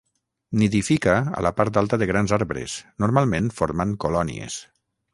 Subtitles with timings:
[0.61, 4.63] Nidifica a la part alta de grans arbres, normalment formant colònies.